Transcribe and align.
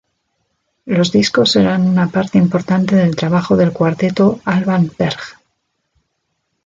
Los 0.85 1.11
discos 1.11 1.55
eran 1.57 1.87
una 1.87 2.07
parte 2.07 2.39
importante 2.39 2.95
del 2.95 3.15
trabajo 3.15 3.55
del 3.55 3.71
Cuarteto 3.71 4.39
Alban 4.45 4.89
Berg. 4.97 5.19